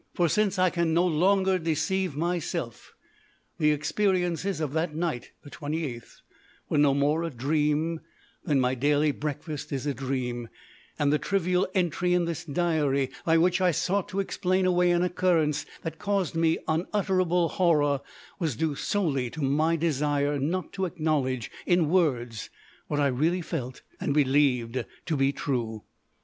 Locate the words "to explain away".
14.09-14.89